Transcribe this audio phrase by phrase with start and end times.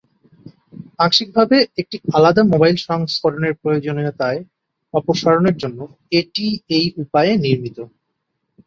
[0.99, 4.35] আংশিকভাবে একটি আলাদা মোবাইল সংস্করণের প্রয়োজনীয়তার
[4.93, 5.79] অপসারণের জন্য
[6.19, 6.45] এটি
[6.77, 7.77] এই উপায়ে নির্মিত।